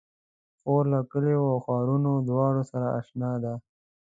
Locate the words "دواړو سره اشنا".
2.29-3.31